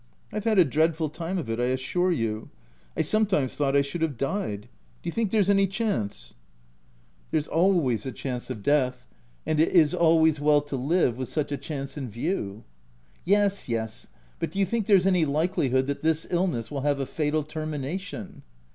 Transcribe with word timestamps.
I've 0.33 0.45
had 0.45 0.57
a 0.57 0.65
dreadful 0.65 1.09
time 1.09 1.37
of 1.37 1.47
it, 1.47 1.59
I 1.59 1.65
assure 1.65 2.11
you: 2.11 2.49
I 2.97 3.03
sometimes 3.03 3.53
thought 3.53 3.75
I 3.75 3.83
should 3.83 4.01
have 4.01 4.17
died— 4.17 4.63
do 5.03 5.07
you 5.07 5.11
think 5.11 5.29
there's 5.29 5.47
any 5.47 5.67
chance?" 5.67 6.33
210 7.29 7.29
THE 7.29 7.29
TENANT" 7.29 7.31
There's 7.31 7.55
always 7.55 8.05
a 8.07 8.11
chance 8.11 8.49
of 8.49 8.63
death; 8.63 9.05
and 9.45 9.59
it 9.59 9.69
is 9.69 9.93
always 9.93 10.39
well 10.41 10.61
to 10.61 10.75
live 10.75 11.17
with 11.17 11.29
such 11.29 11.51
a 11.51 11.55
chance 11.55 11.97
in 11.99 12.09
view.'* 12.09 12.63
"Yes, 13.25 13.69
yes— 13.69 14.07
but 14.39 14.49
do 14.49 14.57
you 14.57 14.65
think 14.65 14.87
there's 14.87 15.05
any 15.05 15.23
likelihood 15.23 15.85
that 15.85 16.01
this 16.01 16.25
illness 16.31 16.71
will 16.71 16.81
have 16.81 16.99
a 16.99 17.05
fatal 17.05 17.43
ter 17.43 17.67
mination 17.67 18.41